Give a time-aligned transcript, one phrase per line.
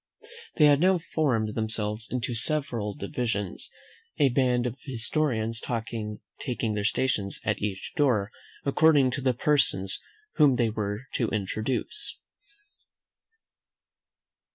[0.55, 3.69] They had now formed themselves into several divisions,
[4.17, 6.19] a band of historians taking
[6.73, 8.31] their stations at each door,
[8.65, 9.99] according to the persons
[10.37, 12.17] whom they were to introduce.